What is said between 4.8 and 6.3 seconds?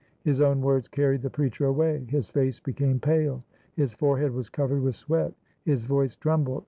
with sweat; his voice